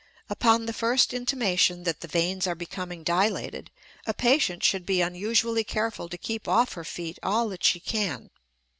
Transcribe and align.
Upon 0.31 0.65
the 0.65 0.73
first 0.73 1.13
intimation 1.13 1.83
that 1.83 1.99
the 1.99 2.07
veins 2.07 2.47
are 2.47 2.55
becoming 2.55 3.03
dilated, 3.03 3.69
a 4.07 4.15
patient 4.15 4.63
should 4.63 4.83
be 4.83 4.99
unusually 4.99 5.63
careful 5.63 6.09
to 6.09 6.17
keep 6.17 6.47
off 6.47 6.73
her 6.73 6.83
feet 6.83 7.19
all 7.21 7.47
that 7.49 7.63
she 7.63 7.79
can. 7.79 8.31